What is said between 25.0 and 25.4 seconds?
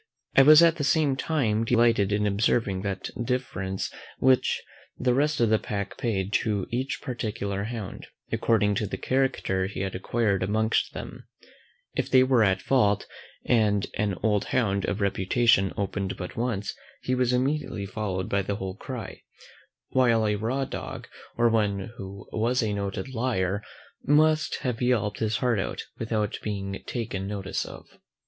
his